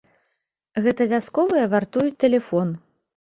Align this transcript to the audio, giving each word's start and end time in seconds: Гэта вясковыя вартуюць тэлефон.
Гэта 0.85 1.07
вясковыя 1.11 1.65
вартуюць 1.75 2.17
тэлефон. 2.23 2.73